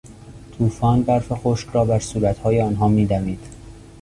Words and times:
توفان، 0.57 1.03
برف 1.03 1.31
خشک 1.31 1.69
را 1.69 1.85
بر 1.85 1.99
صورتهای 1.99 2.61
آنها 2.61 2.87
میدمید. 2.87 3.41